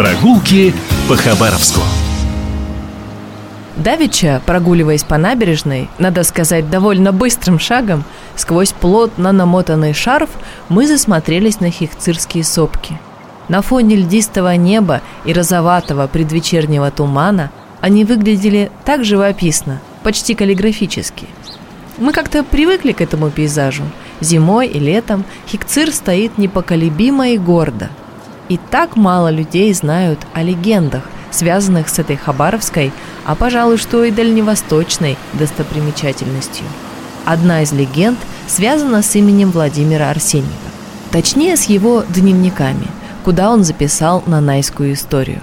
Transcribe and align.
Прогулки 0.00 0.72
по 1.10 1.14
Хабаровску. 1.14 1.82
Давича, 3.76 4.40
прогуливаясь 4.46 5.04
по 5.04 5.18
набережной, 5.18 5.90
надо 5.98 6.24
сказать, 6.24 6.70
довольно 6.70 7.12
быстрым 7.12 7.58
шагом, 7.58 8.04
сквозь 8.34 8.72
плотно 8.72 9.30
намотанный 9.32 9.92
шарф, 9.92 10.30
мы 10.70 10.86
засмотрелись 10.86 11.60
на 11.60 11.70
хихцирские 11.70 12.44
сопки. 12.44 12.98
На 13.48 13.60
фоне 13.60 13.96
льдистого 13.96 14.56
неба 14.56 15.02
и 15.26 15.34
розоватого 15.34 16.06
предвечернего 16.06 16.90
тумана 16.90 17.50
они 17.82 18.06
выглядели 18.06 18.72
так 18.86 19.04
живописно, 19.04 19.82
почти 20.02 20.34
каллиграфически. 20.34 21.26
Мы 21.98 22.14
как-то 22.14 22.42
привыкли 22.42 22.92
к 22.92 23.02
этому 23.02 23.28
пейзажу. 23.28 23.82
Зимой 24.20 24.66
и 24.66 24.78
летом 24.78 25.26
Хикцир 25.46 25.92
стоит 25.92 26.38
непоколебимо 26.38 27.28
и 27.28 27.36
гордо. 27.36 27.90
И 28.50 28.58
так 28.70 28.96
мало 28.96 29.30
людей 29.30 29.72
знают 29.72 30.18
о 30.34 30.42
легендах, 30.42 31.04
связанных 31.30 31.88
с 31.88 32.00
этой 32.00 32.16
хабаровской, 32.16 32.92
а, 33.24 33.36
пожалуй, 33.36 33.78
что 33.78 34.02
и 34.02 34.10
дальневосточной 34.10 35.16
достопримечательностью. 35.34 36.66
Одна 37.24 37.62
из 37.62 37.72
легенд 37.72 38.18
связана 38.48 39.02
с 39.02 39.14
именем 39.14 39.52
Владимира 39.52 40.10
Арсеньева. 40.10 40.50
Точнее, 41.12 41.56
с 41.56 41.66
его 41.66 42.02
дневниками, 42.08 42.88
куда 43.24 43.50
он 43.52 43.62
записал 43.62 44.24
нанайскую 44.26 44.94
историю. 44.94 45.42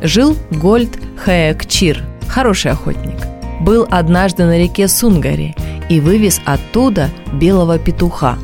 Жил 0.00 0.36
Гольд 0.52 0.96
Хэкчир, 1.24 2.04
хороший 2.28 2.70
охотник. 2.70 3.18
Был 3.62 3.84
однажды 3.90 4.44
на 4.44 4.56
реке 4.56 4.86
Сунгари 4.86 5.56
и 5.88 5.98
вывез 5.98 6.40
оттуда 6.44 7.10
белого 7.32 7.80
петуха. 7.80 8.38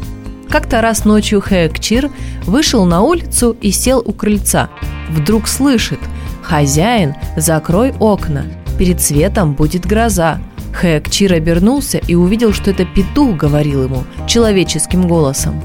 Как-то 0.54 0.80
раз 0.80 1.04
ночью 1.04 1.40
Хэкчир 1.40 2.12
вышел 2.44 2.84
на 2.84 3.02
улицу 3.02 3.56
и 3.60 3.72
сел 3.72 4.00
у 4.06 4.12
крыльца. 4.12 4.70
Вдруг 5.10 5.48
слышит 5.48 5.98
«Хозяин, 6.42 7.16
закрой 7.36 7.92
окна, 7.98 8.44
перед 8.78 9.00
светом 9.00 9.54
будет 9.54 9.84
гроза». 9.84 10.38
Хэкчир 10.72 11.32
обернулся 11.32 11.98
и 11.98 12.14
увидел, 12.14 12.52
что 12.52 12.70
это 12.70 12.84
петух 12.84 13.36
говорил 13.36 13.82
ему 13.82 14.04
человеческим 14.28 15.08
голосом. 15.08 15.60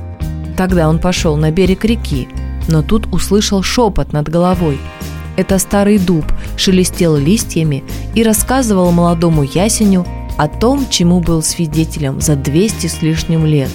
Тогда 0.58 0.90
он 0.90 0.98
пошел 0.98 1.38
на 1.38 1.52
берег 1.52 1.86
реки, 1.86 2.28
но 2.68 2.82
тут 2.82 3.06
услышал 3.14 3.62
шепот 3.62 4.12
над 4.12 4.28
головой– 4.28 4.80
это 5.38 5.60
старый 5.60 6.00
дуб 6.00 6.26
шелестел 6.58 7.16
листьями 7.16 7.84
и 8.16 8.24
рассказывал 8.24 8.92
молодому 8.92 9.44
ясеню 9.44 10.04
о 10.36 10.48
том, 10.48 10.90
чему 10.90 11.20
был 11.20 11.44
свидетелем 11.44 12.20
за 12.20 12.36
200 12.36 12.88
с 12.88 13.02
лишним 13.04 13.46
лет. 13.46 13.70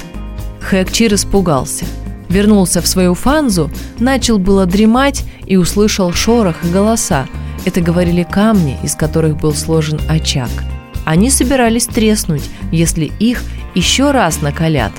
Хэкчир 0.65 1.15
испугался. 1.15 1.85
Вернулся 2.29 2.81
в 2.81 2.87
свою 2.87 3.15
фанзу, 3.15 3.71
начал 3.99 4.39
было 4.39 4.67
дремать 4.67 5.25
и 5.47 5.57
услышал 5.57 6.13
шорох 6.13 6.65
и 6.65 6.69
голоса. 6.69 7.27
Это 7.65 7.81
говорили 7.81 8.23
камни, 8.23 8.79
из 8.83 8.95
которых 8.95 9.37
был 9.37 9.55
сложен 9.55 10.01
очаг. 10.09 10.49
Они 11.05 11.31
собирались 11.31 11.87
треснуть, 11.87 12.43
если 12.73 13.13
их 13.19 13.43
еще 13.75 14.11
раз 14.11 14.41
накалят. 14.41 14.93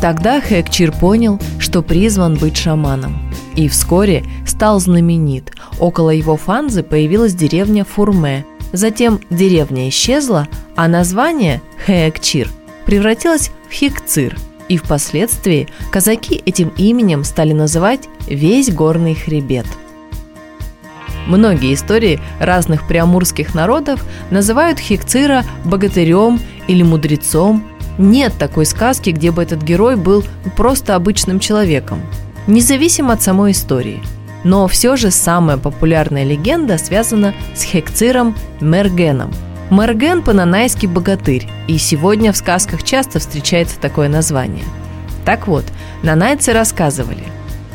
Тогда 0.00 0.40
Хэкчир 0.40 0.92
понял, 0.92 1.40
что 1.58 1.82
призван 1.82 2.36
быть 2.36 2.56
шаманом. 2.56 3.18
И 3.56 3.68
вскоре 3.68 4.24
стал 4.46 4.78
знаменит. 4.78 5.52
Около 5.80 6.10
его 6.10 6.36
фанзы 6.36 6.82
появилась 6.82 7.34
деревня 7.34 7.84
Фурме. 7.84 8.44
Затем 8.72 9.20
деревня 9.30 9.88
исчезла, 9.88 10.48
а 10.76 10.86
название 10.86 11.60
Хэкчир 11.86 12.48
превратилось 12.84 13.50
в 13.68 13.72
Хикцир. 13.72 14.36
И 14.68 14.76
впоследствии 14.76 15.68
казаки 15.92 16.42
этим 16.44 16.72
именем 16.76 17.24
стали 17.24 17.52
называть 17.52 18.08
весь 18.26 18.72
горный 18.72 19.14
хребет. 19.14 19.66
Многие 21.26 21.74
истории 21.74 22.20
разных 22.40 22.86
приамурских 22.86 23.54
народов 23.54 24.04
называют 24.30 24.78
Хикцира 24.78 25.44
богатырем 25.64 26.40
или 26.68 26.82
мудрецом. 26.82 27.64
Нет 27.98 28.34
такой 28.38 28.66
сказки, 28.66 29.10
где 29.10 29.30
бы 29.30 29.42
этот 29.42 29.62
герой 29.62 29.96
был 29.96 30.24
просто 30.56 30.94
обычным 30.94 31.40
человеком, 31.40 32.00
независимо 32.46 33.14
от 33.14 33.22
самой 33.22 33.52
истории– 33.52 34.02
но 34.46 34.68
все 34.68 34.94
же 34.94 35.10
самая 35.10 35.56
популярная 35.56 36.22
легенда 36.22 36.78
связана 36.78 37.34
с 37.56 37.64
Хекциром 37.64 38.36
Мергеном. 38.60 39.32
Мерген 39.70 40.22
по-нанайски 40.22 40.86
богатырь, 40.86 41.48
и 41.66 41.78
сегодня 41.78 42.32
в 42.32 42.36
сказках 42.36 42.82
часто 42.82 43.18
встречается 43.18 43.78
такое 43.80 44.08
название. 44.08 44.64
Так 45.24 45.48
вот, 45.48 45.64
нанайцы 46.02 46.52
рассказывали, 46.52 47.24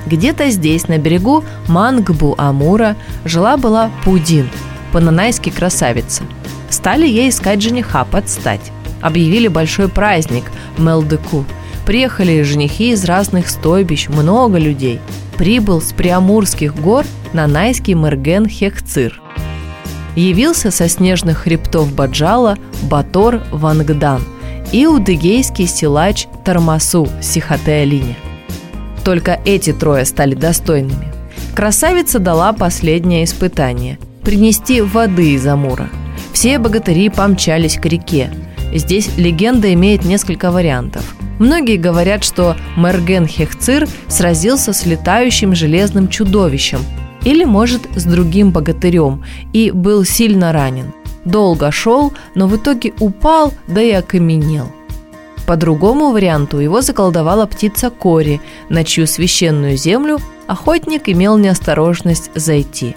где-то 0.06 0.50
здесь, 0.50 0.88
на 0.88 0.98
берегу 0.98 1.44
Мангбу-Амура, 1.68 2.96
жила-была 3.26 3.92
Пудин, 4.04 4.50
по-нанайски 4.92 5.50
красавица. 5.50 6.24
Стали 6.70 7.08
ей 7.08 7.30
искать 7.30 7.62
жениха 7.62 8.06
под 8.06 8.30
стать. 8.30 8.72
Объявили 9.02 9.48
большой 9.48 9.90
праздник 9.90 10.46
Мелдеку. 10.78 11.46
Приехали 11.86 12.44
женихи 12.44 12.92
из 12.92 13.04
разных 13.06 13.50
стойбищ, 13.50 14.08
много 14.08 14.58
людей– 14.58 15.00
прибыл 15.42 15.82
с 15.82 15.92
Приамурских 15.92 16.76
гор 16.76 17.04
на 17.34 17.48
Найский 17.48 17.96
Мерген 17.96 18.48
Хехцир. 18.48 19.20
Явился 20.16 20.72
со 20.72 20.90
снежных 20.90 21.40
хребтов 21.40 21.94
Баджала 21.94 22.58
Батор 22.84 23.42
Вангдан 23.52 24.22
и 24.72 24.86
удыгейский 24.86 25.68
силач 25.68 26.28
Тармасу 26.44 27.08
Сихотеалине. 27.22 28.16
Только 29.04 29.40
эти 29.46 29.74
трое 29.74 30.06
стали 30.06 30.36
достойными. 30.36 31.08
Красавица 31.56 32.20
дала 32.20 32.54
последнее 32.54 33.24
испытание– 33.24 34.00
принести 34.24 34.82
воды 34.82 35.34
из 35.34 35.46
Амура. 35.48 35.90
Все 36.34 36.60
богатыри 36.60 37.10
помчались 37.10 37.78
к 37.78 37.86
реке. 37.86 38.32
Здесь 38.74 39.10
легенда 39.18 39.74
имеет 39.74 40.06
несколько 40.06 40.52
вариантов– 40.52 41.04
Многие 41.42 41.78
говорят, 41.78 42.24
что 42.24 42.56
Мерген 42.78 43.26
Хехцир 43.26 43.88
сразился 44.08 44.74
с 44.74 44.86
летающим 44.86 45.56
железным 45.56 46.08
чудовищем 46.08 46.82
или, 47.24 47.44
может, 47.44 47.82
с 47.96 48.04
другим 48.04 48.52
богатырем 48.52 49.24
и 49.54 49.72
был 49.72 50.04
сильно 50.06 50.52
ранен. 50.52 50.94
Долго 51.26 51.72
шел, 51.72 52.14
но 52.36 52.48
в 52.48 52.56
итоге 52.56 52.94
упал, 53.00 53.54
да 53.68 53.82
и 53.82 53.92
окаменел. 53.92 54.72
По 55.46 55.56
другому 55.56 56.12
варианту 56.12 56.60
его 56.60 56.82
заколдовала 56.82 57.46
птица 57.46 57.90
Кори, 57.90 58.42
на 58.70 58.84
чью 58.84 59.06
священную 59.06 59.78
землю 59.78 60.20
охотник 60.48 61.10
имел 61.10 61.38
неосторожность 61.38 62.32
зайти. 62.36 62.96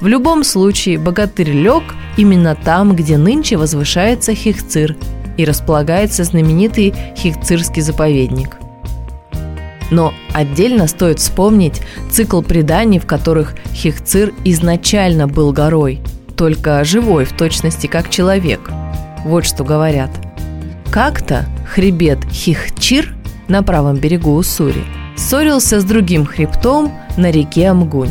В 0.00 0.06
любом 0.06 0.44
случае, 0.44 0.98
богатырь 0.98 1.50
лег 1.50 1.82
именно 2.16 2.54
там, 2.54 2.94
где 2.94 3.16
нынче 3.16 3.56
возвышается 3.56 4.34
Хихцир– 4.34 4.96
и 5.36 5.44
располагается 5.44 6.24
знаменитый 6.24 6.94
Хихцирский 7.16 7.82
заповедник. 7.82 8.56
Но 9.90 10.14
отдельно 10.32 10.86
стоит 10.86 11.18
вспомнить 11.18 11.82
цикл 12.10 12.42
преданий, 12.42 12.98
в 12.98 13.06
которых 13.06 13.54
Хихцир 13.72 14.32
изначально 14.44 15.28
был 15.28 15.52
горой, 15.52 16.00
только 16.36 16.82
живой 16.84 17.24
в 17.24 17.32
точности 17.32 17.86
как 17.86 18.10
человек. 18.10 18.70
Вот 19.24 19.44
что 19.44 19.64
говорят. 19.64 20.10
Как-то 20.90 21.46
хребет 21.68 22.24
Хихчир 22.30 23.14
на 23.48 23.62
правом 23.62 23.96
берегу 23.96 24.34
Уссури 24.34 24.84
ссорился 25.16 25.80
с 25.80 25.84
другим 25.84 26.26
хребтом 26.26 26.92
на 27.16 27.30
реке 27.30 27.68
Амгунь. 27.68 28.10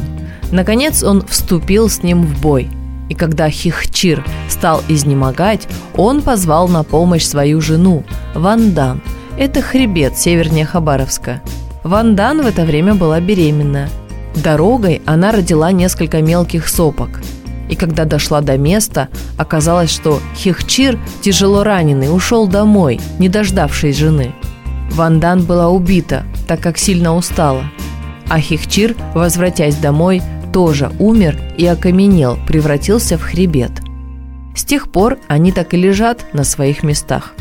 Наконец 0.52 1.04
он 1.04 1.26
вступил 1.26 1.90
с 1.90 2.04
ним 2.04 2.24
в 2.24 2.42
бой– 2.42 2.70
и 3.10 3.16
когда 3.16 3.50
Хехцир 3.50 4.26
стал 4.50 4.82
изнемогать, 4.88 5.68
он 5.96 6.22
позвал 6.22 6.68
на 6.68 6.84
помощь 6.84 7.26
свою 7.26 7.62
жену, 7.62 8.04
Вандан. 8.34 9.02
Это 9.38 9.62
хребет 9.62 10.18
севернее 10.18 10.66
Хабаровска. 10.66 11.42
Вандан 11.84 12.42
в 12.42 12.46
это 12.46 12.64
время 12.64 12.96
была 12.96 13.20
беременна. 13.20 13.90
Дорогой 14.36 15.02
она 15.06 15.32
родила 15.32 15.72
несколько 15.72 16.22
мелких 16.22 16.68
сопок. 16.68 17.22
И 17.70 17.76
когда 17.76 18.06
дошла 18.06 18.42
до 18.42 18.58
места, 18.58 19.10
оказалось, 19.38 19.90
что 19.90 20.20
Хехцир, 20.36 20.98
тяжело 21.22 21.64
раненый, 21.64 22.14
ушел 22.14 22.48
домой, 22.48 23.00
не 23.20 23.30
дождавшись 23.30 23.98
жены. 23.98 24.34
Вандан 24.92 25.44
была 25.44 25.70
убита, 25.70 26.24
так 26.48 26.62
как 26.62 26.78
сильно 26.78 27.16
устала. 27.16 27.64
А 28.30 28.40
Хихчир, 28.40 28.96
возвратясь 29.14 29.76
домой, 29.76 30.22
тоже 30.54 30.92
умер 31.00 31.38
и 31.58 31.66
окаменел, 31.66 32.38
превратился 32.48 33.18
в 33.18 33.24
хребет. 33.24 33.72
С 34.56 34.64
тех 34.64 34.92
пор 34.92 35.18
они 35.28 35.52
так 35.52 35.74
и 35.74 35.78
лежат 35.78 36.26
на 36.34 36.44
своих 36.44 36.84
местах. 36.84 37.34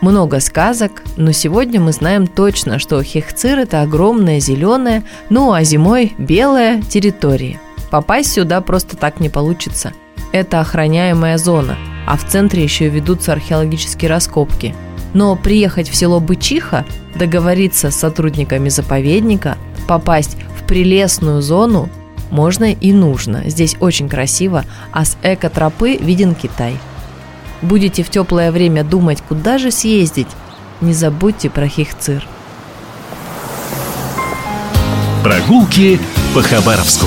Много 0.00 0.40
сказок, 0.40 1.02
но 1.16 1.32
сегодня 1.32 1.80
мы 1.80 1.92
знаем 1.92 2.26
точно, 2.26 2.78
что 2.78 3.02
Хехцир– 3.02 3.58
это 3.60 3.82
огромная 3.82 4.40
зеленая, 4.40 5.04
ну 5.28 5.52
а 5.52 5.62
зимой 5.62 6.14
белая 6.16 6.82
территория. 6.82 7.60
Попасть 7.90 8.32
сюда 8.32 8.60
просто 8.60 8.96
так 8.96 9.20
не 9.20 9.28
получится. 9.28 9.92
Это 10.32 10.60
охраняемая 10.60 11.36
зона, 11.38 11.76
а 12.06 12.16
в 12.16 12.26
центре 12.26 12.62
еще 12.62 12.88
ведутся 12.88 13.32
археологические 13.32 14.08
раскопки. 14.08 14.74
Но 15.12 15.36
приехать 15.36 15.88
в 15.88 15.96
село 15.96 16.20
Бычиха, 16.20 16.86
договориться 17.16 17.90
с 17.90 17.96
сотрудниками 17.96 18.68
заповедника– 18.68 19.58
попасть 19.90 20.36
в 20.56 20.64
прелестную 20.68 21.42
зону 21.42 21.88
можно 22.30 22.72
и 22.72 22.92
нужно. 22.92 23.42
Здесь 23.46 23.76
очень 23.80 24.08
красиво, 24.08 24.64
а 24.92 25.04
с 25.04 25.18
эко-тропы 25.24 25.96
виден 25.96 26.36
Китай. 26.36 26.76
Будете 27.62 28.02
в 28.02 28.10
теплое 28.10 28.50
время 28.52 28.84
думать, 28.84 29.22
куда 29.26 29.58
же 29.58 29.70
съездить, 29.70 30.28
не 30.80 30.94
забудьте 30.94 31.50
про 31.50 31.68
Хихцир. 31.68 32.26
Прогулки 35.22 36.00
по 36.34 36.42
Хабаровску. 36.42 37.06